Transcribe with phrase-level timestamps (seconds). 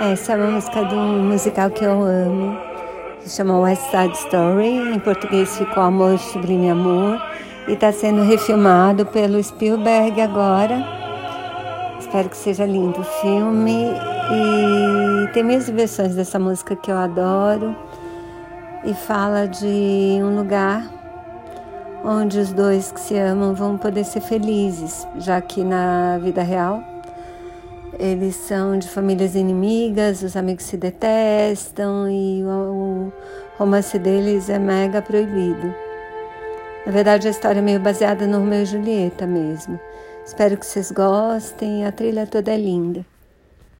[0.00, 2.56] Essa é uma música de um musical que eu amo,
[3.20, 4.94] se chama West Side Story.
[4.94, 7.20] Em português ficou Amor Sublime Amor
[7.68, 10.82] e está sendo refilmado pelo Spielberg agora.
[11.98, 13.88] Espero que seja lindo o filme.
[14.32, 17.76] E tem mesmo versões dessa música que eu adoro.
[18.84, 20.82] E fala de um lugar
[22.02, 26.82] onde os dois que se amam vão poder ser felizes, já que na vida real
[27.98, 33.12] eles são de famílias inimigas, os amigos se detestam e o
[33.58, 35.74] romance deles é mega proibido.
[36.86, 39.78] Na verdade, a história é meio baseada no Romeu e Julieta mesmo.
[40.24, 43.04] Espero que vocês gostem, a trilha toda é linda.